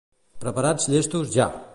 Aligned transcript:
Preparats, 0.45 0.89
llestos, 0.93 1.35
ja! 1.37 1.47